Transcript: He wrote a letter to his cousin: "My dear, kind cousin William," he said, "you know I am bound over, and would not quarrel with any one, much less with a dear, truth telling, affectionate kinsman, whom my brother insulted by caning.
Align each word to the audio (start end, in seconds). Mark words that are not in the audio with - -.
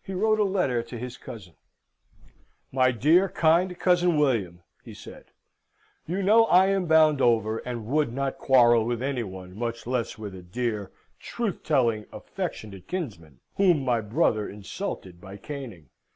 He 0.00 0.12
wrote 0.12 0.38
a 0.38 0.44
letter 0.44 0.80
to 0.80 0.96
his 0.96 1.16
cousin: 1.16 1.54
"My 2.70 2.92
dear, 2.92 3.28
kind 3.28 3.76
cousin 3.76 4.16
William," 4.16 4.62
he 4.84 4.94
said, 4.94 5.24
"you 6.06 6.22
know 6.22 6.44
I 6.44 6.66
am 6.66 6.86
bound 6.86 7.20
over, 7.20 7.58
and 7.58 7.84
would 7.88 8.12
not 8.12 8.38
quarrel 8.38 8.84
with 8.84 9.02
any 9.02 9.24
one, 9.24 9.56
much 9.56 9.84
less 9.84 10.16
with 10.16 10.36
a 10.36 10.42
dear, 10.42 10.92
truth 11.18 11.64
telling, 11.64 12.06
affectionate 12.12 12.86
kinsman, 12.86 13.40
whom 13.56 13.84
my 13.84 14.00
brother 14.00 14.48
insulted 14.48 15.20
by 15.20 15.36
caning. 15.36 15.88